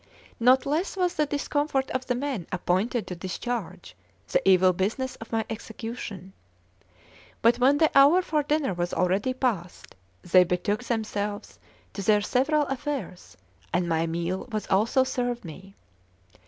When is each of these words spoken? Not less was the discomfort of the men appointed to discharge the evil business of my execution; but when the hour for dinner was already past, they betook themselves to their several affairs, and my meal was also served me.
Not 0.39 0.65
less 0.65 0.97
was 0.97 1.13
the 1.13 1.27
discomfort 1.27 1.91
of 1.91 2.07
the 2.07 2.15
men 2.15 2.47
appointed 2.51 3.05
to 3.05 3.15
discharge 3.15 3.95
the 4.29 4.41
evil 4.49 4.73
business 4.73 5.15
of 5.17 5.31
my 5.31 5.45
execution; 5.47 6.33
but 7.43 7.59
when 7.59 7.77
the 7.77 7.91
hour 7.95 8.23
for 8.23 8.41
dinner 8.41 8.73
was 8.73 8.95
already 8.95 9.31
past, 9.35 9.93
they 10.23 10.43
betook 10.43 10.83
themselves 10.85 11.59
to 11.93 12.01
their 12.01 12.21
several 12.21 12.63
affairs, 12.63 13.37
and 13.71 13.87
my 13.87 14.07
meal 14.07 14.49
was 14.51 14.65
also 14.71 15.03
served 15.03 15.45
me. 15.45 15.75